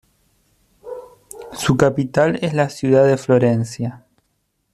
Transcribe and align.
Su 1.53 1.77
capital 1.77 2.39
es 2.41 2.55
la 2.55 2.69
ciudad 2.69 3.05
de 3.05 3.17
Florencia. 3.17 4.03